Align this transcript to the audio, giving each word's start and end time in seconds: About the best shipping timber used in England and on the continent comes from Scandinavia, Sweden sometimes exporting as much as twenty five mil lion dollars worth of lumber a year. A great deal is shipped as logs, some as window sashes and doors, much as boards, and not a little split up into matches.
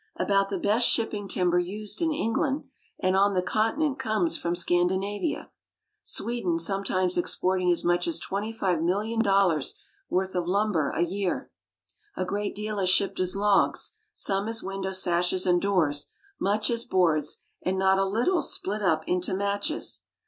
About 0.15 0.49
the 0.49 0.57
best 0.57 0.89
shipping 0.89 1.27
timber 1.27 1.59
used 1.59 2.01
in 2.01 2.11
England 2.11 2.63
and 2.99 3.15
on 3.15 3.35
the 3.35 3.41
continent 3.43 3.99
comes 3.99 4.35
from 4.35 4.55
Scandinavia, 4.55 5.51
Sweden 6.03 6.57
sometimes 6.57 7.19
exporting 7.19 7.69
as 7.71 7.83
much 7.83 8.07
as 8.07 8.17
twenty 8.17 8.51
five 8.51 8.81
mil 8.81 8.97
lion 8.97 9.19
dollars 9.19 9.79
worth 10.09 10.33
of 10.33 10.47
lumber 10.47 10.89
a 10.89 11.03
year. 11.03 11.51
A 12.17 12.25
great 12.25 12.55
deal 12.55 12.79
is 12.79 12.89
shipped 12.89 13.19
as 13.19 13.35
logs, 13.35 13.93
some 14.15 14.47
as 14.47 14.63
window 14.63 14.91
sashes 14.91 15.45
and 15.45 15.61
doors, 15.61 16.07
much 16.39 16.71
as 16.71 16.83
boards, 16.83 17.37
and 17.61 17.77
not 17.77 17.99
a 17.99 18.05
little 18.05 18.41
split 18.41 18.81
up 18.81 19.03
into 19.07 19.35
matches. 19.35 20.05